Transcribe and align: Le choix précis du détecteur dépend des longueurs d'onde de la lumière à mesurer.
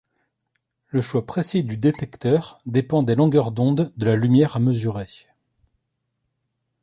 Le 0.87 0.99
choix 0.99 1.23
précis 1.27 1.63
du 1.63 1.77
détecteur 1.77 2.59
dépend 2.65 3.03
des 3.03 3.13
longueurs 3.13 3.51
d'onde 3.51 3.93
de 3.97 4.05
la 4.07 4.15
lumière 4.15 4.55
à 4.55 4.59
mesurer. 4.59 5.27